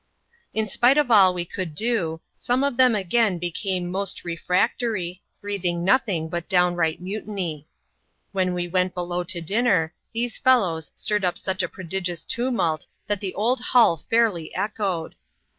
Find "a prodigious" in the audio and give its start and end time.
11.61-12.25